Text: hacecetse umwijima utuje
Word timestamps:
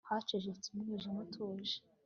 hacecetse 0.09 0.67
umwijima 0.69 1.19
utuje 1.25 1.77